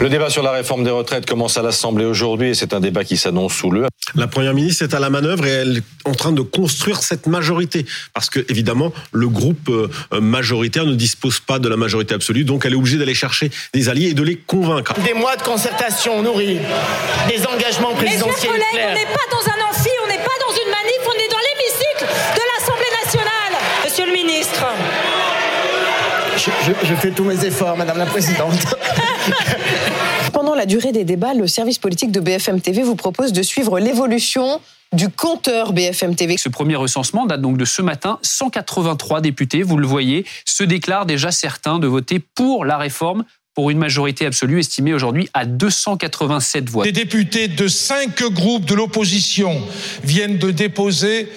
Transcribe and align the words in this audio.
Le 0.00 0.08
débat 0.08 0.30
sur 0.30 0.42
la 0.42 0.52
réforme 0.52 0.82
des 0.82 0.90
retraites 0.90 1.26
commence 1.26 1.58
à 1.58 1.62
l'Assemblée 1.62 2.06
aujourd'hui 2.06 2.48
et 2.48 2.54
c'est 2.54 2.72
un 2.72 2.80
débat 2.80 3.04
qui 3.04 3.18
s'annonce 3.18 3.52
sous 3.52 3.70
le. 3.70 3.86
La 4.14 4.26
Première 4.28 4.54
ministre 4.54 4.82
est 4.82 4.94
à 4.94 4.98
la 4.98 5.10
manœuvre 5.10 5.44
et 5.44 5.50
elle 5.50 5.76
est 5.76 6.08
en 6.08 6.14
train 6.14 6.32
de 6.32 6.40
construire 6.40 7.02
cette 7.02 7.26
majorité. 7.26 7.84
Parce 8.14 8.30
que, 8.30 8.40
évidemment, 8.48 8.94
le 9.12 9.28
groupe 9.28 9.68
euh, 9.68 9.90
majoritaire 10.18 10.86
ne 10.86 10.94
dispose 10.94 11.40
pas 11.40 11.58
de 11.58 11.68
la 11.68 11.76
majorité 11.76 12.14
absolue, 12.14 12.44
donc 12.44 12.64
elle 12.64 12.72
est 12.72 12.76
obligée 12.76 12.96
d'aller 12.96 13.12
chercher 13.12 13.50
des 13.74 13.90
alliés 13.90 14.08
et 14.08 14.14
de 14.14 14.22
les 14.22 14.36
convaincre. 14.36 14.94
Des 15.04 15.12
mois 15.12 15.36
de 15.36 15.42
concertation 15.42 16.22
nourris, 16.22 16.56
des 17.28 17.46
engagements 17.46 17.92
présidentiels. 17.92 18.52
Mes 18.52 18.58
chers 18.58 18.70
collègues, 18.70 18.88
on 18.90 18.94
n'est 18.94 19.04
pas 19.04 19.26
dans 19.30 19.48
un 19.48 19.68
amphi, 19.68 19.89
Je, 26.40 26.50
je, 26.64 26.86
je 26.88 26.94
fais 26.94 27.10
tous 27.10 27.24
mes 27.24 27.44
efforts, 27.44 27.76
Madame 27.76 27.98
la 27.98 28.06
Présidente. 28.06 28.54
Pendant 30.32 30.54
la 30.54 30.64
durée 30.64 30.90
des 30.90 31.04
débats, 31.04 31.34
le 31.34 31.46
service 31.46 31.78
politique 31.78 32.12
de 32.12 32.20
BFM 32.20 32.62
TV 32.62 32.82
vous 32.82 32.96
propose 32.96 33.34
de 33.34 33.42
suivre 33.42 33.78
l'évolution 33.78 34.58
du 34.94 35.10
compteur 35.10 35.74
BFM 35.74 36.14
TV. 36.14 36.38
Ce 36.38 36.48
premier 36.48 36.76
recensement 36.76 37.26
date 37.26 37.42
donc 37.42 37.58
de 37.58 37.66
ce 37.66 37.82
matin. 37.82 38.18
183 38.22 39.20
députés, 39.20 39.62
vous 39.62 39.76
le 39.76 39.86
voyez, 39.86 40.24
se 40.46 40.64
déclarent 40.64 41.04
déjà 41.04 41.30
certains 41.30 41.78
de 41.78 41.86
voter 41.86 42.20
pour 42.20 42.64
la 42.64 42.78
réforme 42.78 43.24
pour 43.54 43.68
une 43.68 43.78
majorité 43.78 44.24
absolue 44.24 44.60
estimée 44.60 44.94
aujourd'hui 44.94 45.28
à 45.34 45.44
287 45.44 46.70
voix. 46.70 46.84
Des 46.84 46.92
députés 46.92 47.48
de 47.48 47.68
cinq 47.68 48.22
groupes 48.22 48.64
de 48.64 48.74
l'opposition 48.74 49.60
viennent 50.04 50.38
de 50.38 50.50
déposer 50.50 51.28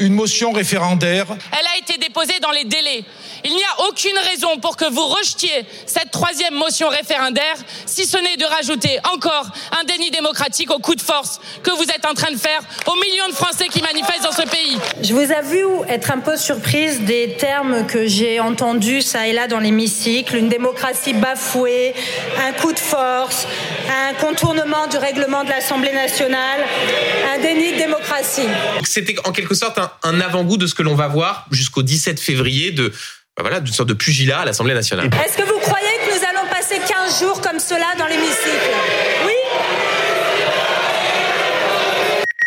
une 0.00 0.14
motion 0.14 0.50
référendaire. 0.50 1.26
Elle 1.52 1.66
a 1.66 1.78
été 1.78 1.98
déposée 1.98 2.40
dans 2.40 2.50
les 2.50 2.64
délais. 2.64 3.04
Il 3.44 3.54
n'y 3.54 3.62
a 3.62 3.88
aucune 3.88 4.16
raison 4.30 4.58
pour 4.58 4.76
que 4.76 4.90
vous 4.90 5.06
rejetiez 5.06 5.64
cette 5.86 6.10
troisième 6.10 6.54
motion 6.54 6.88
référendaire, 6.88 7.54
si 7.86 8.06
ce 8.06 8.16
n'est 8.18 8.36
de 8.36 8.44
rajouter 8.44 8.98
encore 9.12 9.46
un 9.78 9.84
déni 9.84 10.10
démocratique 10.10 10.70
au 10.70 10.78
coup 10.78 10.94
de 10.94 11.00
force 11.00 11.40
que 11.62 11.70
vous 11.70 11.84
êtes 11.84 12.06
en 12.06 12.14
train 12.14 12.32
de 12.32 12.38
faire 12.38 12.60
aux 12.86 12.94
millions 12.94 13.28
de 13.28 13.34
Français 13.34 13.68
qui 13.68 13.82
manifestent 13.82 14.24
dans 14.24 14.32
ce 14.32 14.48
pays. 14.48 14.78
Je 15.02 15.14
vous 15.14 15.32
avoue 15.32 15.84
être 15.88 16.10
un 16.10 16.18
peu 16.18 16.36
surprise 16.36 17.02
des 17.02 17.36
termes 17.38 17.86
que 17.86 18.06
j'ai 18.06 18.40
entendus 18.40 19.02
ça 19.02 19.26
et 19.26 19.32
là 19.32 19.48
dans 19.48 19.60
l'hémicycle. 19.60 20.36
Une 20.36 20.48
démocratie 20.48 21.12
bafouée, 21.12 21.94
un 22.46 22.52
coup 22.52 22.72
de 22.72 22.78
force, 22.78 23.46
un 23.88 24.14
contournement 24.14 24.86
du 24.86 24.96
règlement 24.96 25.44
de 25.44 25.50
l'Assemblée 25.50 25.92
nationale, 25.92 26.60
un 27.34 27.38
déni 27.38 27.72
de 27.72 27.78
démocratie. 27.78 28.29
C'était 28.84 29.16
en 29.24 29.32
quelque 29.32 29.54
sorte 29.54 29.78
un, 29.78 29.90
un 30.02 30.20
avant-goût 30.20 30.56
de 30.56 30.66
ce 30.66 30.74
que 30.74 30.82
l'on 30.82 30.94
va 30.94 31.08
voir 31.08 31.46
jusqu'au 31.50 31.82
17 31.82 32.20
février 32.20 32.70
de 32.70 32.92
bah 33.36 33.42
voilà, 33.42 33.60
d'une 33.60 33.72
sorte 33.72 33.88
de 33.88 33.94
pugilat 33.94 34.40
à 34.40 34.44
l'Assemblée 34.44 34.74
nationale. 34.74 35.06
Est-ce 35.06 35.36
que 35.36 35.42
vous 35.42 35.58
croyez 35.60 35.86
que 36.04 36.14
nous 36.14 36.24
allons 36.28 36.48
passer 36.50 36.76
15 36.86 37.20
jours 37.20 37.40
comme 37.40 37.58
cela 37.58 37.86
dans 37.98 38.06
l'hémicycle? 38.06 38.70
Oui 39.26 39.32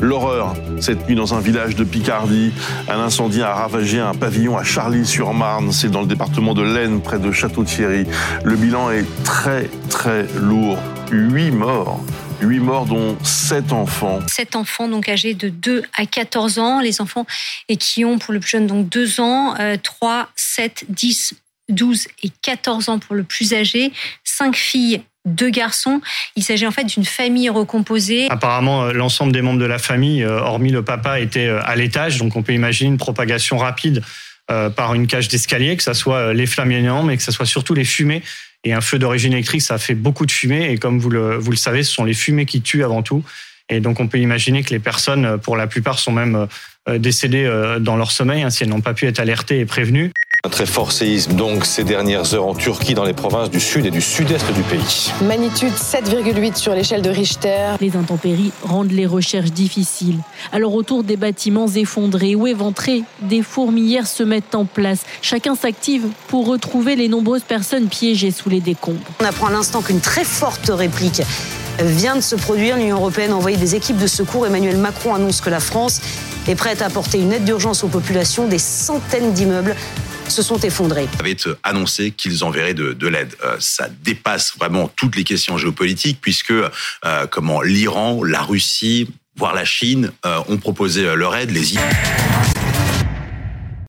L'horreur, 0.00 0.54
cette 0.80 1.08
nuit 1.08 1.14
dans 1.14 1.34
un 1.34 1.40
village 1.40 1.76
de 1.76 1.84
Picardie, 1.84 2.52
un 2.88 2.98
incendie 2.98 3.40
a 3.40 3.54
ravagé 3.54 4.00
un 4.00 4.12
pavillon 4.12 4.58
à 4.58 4.64
Charlie-sur-Marne, 4.64 5.72
c'est 5.72 5.88
dans 5.88 6.00
le 6.00 6.06
département 6.06 6.52
de 6.52 6.62
l'Aisne, 6.62 7.00
près 7.00 7.18
de 7.18 7.30
Château-Thierry. 7.30 8.04
Le 8.44 8.56
bilan 8.56 8.90
est 8.90 9.06
très 9.22 9.70
très 9.88 10.26
lourd, 10.34 10.78
huit 11.12 11.52
morts. 11.52 12.00
8 12.40 12.58
morts, 12.60 12.86
dont 12.86 13.16
7 13.22 13.72
enfants. 13.72 14.20
7 14.26 14.56
enfants 14.56 14.88
donc 14.88 15.08
âgés 15.08 15.34
de 15.34 15.48
2 15.48 15.82
à 15.96 16.06
14 16.06 16.58
ans. 16.58 16.80
Les 16.80 17.00
enfants 17.00 17.26
et 17.68 17.76
qui 17.76 18.04
ont 18.04 18.18
pour 18.18 18.32
le 18.32 18.40
plus 18.40 18.50
jeune 18.50 18.66
donc 18.66 18.88
2 18.88 19.20
ans, 19.20 19.54
euh, 19.58 19.76
3, 19.82 20.28
7, 20.36 20.84
10, 20.88 21.34
12 21.68 22.06
et 22.22 22.30
14 22.42 22.88
ans 22.88 22.98
pour 22.98 23.14
le 23.14 23.24
plus 23.24 23.54
âgé. 23.54 23.92
5 24.24 24.56
filles 24.56 25.02
deux 25.24 25.50
garçons. 25.50 26.00
Il 26.36 26.42
s'agit 26.42 26.66
en 26.66 26.70
fait 26.70 26.84
d'une 26.84 27.04
famille 27.04 27.48
recomposée. 27.48 28.28
Apparemment, 28.30 28.92
l'ensemble 28.92 29.32
des 29.32 29.42
membres 29.42 29.60
de 29.60 29.64
la 29.64 29.78
famille, 29.78 30.22
euh, 30.22 30.40
hormis 30.40 30.70
le 30.70 30.82
papa, 30.82 31.20
étaient 31.20 31.46
euh, 31.46 31.60
à 31.64 31.76
l'étage. 31.76 32.18
Donc 32.18 32.36
on 32.36 32.42
peut 32.42 32.52
imaginer 32.52 32.90
une 32.90 32.98
propagation 32.98 33.56
rapide 33.58 34.02
euh, 34.50 34.68
par 34.68 34.94
une 34.94 35.06
cage 35.06 35.28
d'escalier, 35.28 35.76
que 35.76 35.82
ce 35.82 35.94
soit 35.94 36.34
les 36.34 36.46
flammes 36.46 36.72
énormes, 36.72 37.06
mais 37.06 37.16
que 37.16 37.22
ce 37.22 37.32
soit 37.32 37.46
surtout 37.46 37.74
les 37.74 37.84
fumées. 37.84 38.22
Et 38.64 38.72
un 38.72 38.80
feu 38.80 38.98
d'origine 38.98 39.32
électrique, 39.32 39.62
ça 39.62 39.78
fait 39.78 39.94
beaucoup 39.94 40.26
de 40.26 40.30
fumée. 40.30 40.70
Et 40.70 40.78
comme 40.78 40.98
vous 40.98 41.10
le, 41.10 41.36
vous 41.36 41.50
le 41.50 41.56
savez, 41.56 41.82
ce 41.82 41.92
sont 41.92 42.04
les 42.04 42.14
fumées 42.14 42.46
qui 42.46 42.62
tuent 42.62 42.84
avant 42.84 43.02
tout. 43.02 43.22
Et 43.68 43.80
donc 43.80 44.00
on 44.00 44.08
peut 44.08 44.18
imaginer 44.18 44.62
que 44.62 44.70
les 44.70 44.78
personnes, 44.78 45.38
pour 45.38 45.56
la 45.56 45.66
plupart, 45.66 45.98
sont 45.98 46.12
même 46.12 46.46
décédées 46.86 47.50
dans 47.80 47.96
leur 47.96 48.10
sommeil, 48.10 48.42
hein, 48.42 48.50
si 48.50 48.62
elles 48.62 48.68
n'ont 48.68 48.82
pas 48.82 48.92
pu 48.92 49.06
être 49.06 49.20
alertées 49.20 49.60
et 49.60 49.64
prévenues. 49.64 50.12
Un 50.46 50.50
très 50.50 50.66
fort 50.66 50.92
séisme 50.92 51.32
donc 51.32 51.64
ces 51.64 51.84
dernières 51.84 52.34
heures 52.34 52.46
en 52.46 52.54
Turquie, 52.54 52.92
dans 52.92 53.04
les 53.04 53.14
provinces 53.14 53.48
du 53.48 53.60
sud 53.60 53.86
et 53.86 53.90
du 53.90 54.02
sud-est 54.02 54.44
du 54.52 54.60
pays. 54.60 55.10
Magnitude 55.22 55.72
7,8 55.72 56.56
sur 56.56 56.74
l'échelle 56.74 57.00
de 57.00 57.08
Richter. 57.08 57.76
Les 57.80 57.96
intempéries 57.96 58.52
rendent 58.62 58.92
les 58.92 59.06
recherches 59.06 59.52
difficiles. 59.52 60.18
Alors 60.52 60.74
autour 60.74 61.02
des 61.02 61.16
bâtiments 61.16 61.66
effondrés 61.68 62.34
ou 62.34 62.46
éventrés, 62.46 63.04
des 63.22 63.40
fourmilières 63.40 64.06
se 64.06 64.22
mettent 64.22 64.54
en 64.54 64.66
place. 64.66 64.98
Chacun 65.22 65.54
s'active 65.54 66.08
pour 66.28 66.46
retrouver 66.46 66.94
les 66.94 67.08
nombreuses 67.08 67.44
personnes 67.44 67.88
piégées 67.88 68.30
sous 68.30 68.50
les 68.50 68.60
décombres. 68.60 69.00
On 69.22 69.24
apprend 69.24 69.46
à 69.46 69.50
l'instant 69.52 69.80
qu'une 69.80 70.00
très 70.00 70.24
forte 70.24 70.68
réplique 70.68 71.22
vient 71.80 72.16
de 72.16 72.20
se 72.20 72.36
produire. 72.36 72.76
L'Union 72.76 72.96
européenne 72.96 73.30
a 73.30 73.36
envoyé 73.36 73.56
des 73.56 73.76
équipes 73.76 73.96
de 73.96 74.06
secours. 74.06 74.46
Emmanuel 74.46 74.76
Macron 74.76 75.14
annonce 75.14 75.40
que 75.40 75.48
la 75.48 75.60
France 75.60 76.02
est 76.46 76.54
prête 76.54 76.82
à 76.82 76.86
apporter 76.86 77.18
une 77.18 77.32
aide 77.32 77.44
d'urgence 77.44 77.82
aux 77.82 77.88
populations. 77.88 78.46
Des 78.46 78.58
centaines 78.58 79.32
d'immeubles 79.32 79.74
se 80.28 80.42
sont 80.42 80.58
effondrés. 80.58 81.08
avait 81.18 81.36
annoncé 81.62 82.10
qu'ils 82.10 82.44
enverraient 82.44 82.74
de, 82.74 82.92
de 82.92 83.08
l'aide. 83.08 83.34
Euh, 83.44 83.56
ça 83.58 83.88
dépasse 84.02 84.56
vraiment 84.58 84.88
toutes 84.88 85.16
les 85.16 85.24
questions 85.24 85.58
géopolitiques 85.58 86.18
puisque 86.20 86.50
euh, 86.52 87.26
comment 87.30 87.62
l'Iran, 87.62 88.22
la 88.22 88.42
Russie, 88.42 89.08
voire 89.36 89.54
la 89.54 89.64
Chine 89.64 90.12
euh, 90.26 90.40
ont 90.48 90.58
proposé 90.58 91.04
leur 91.16 91.34
aide. 91.36 91.50
Les 91.50 91.74